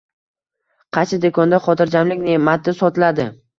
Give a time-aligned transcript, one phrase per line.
[0.97, 3.31] Qaysi do‘konda xotirjamlik ne’mati sotiladi?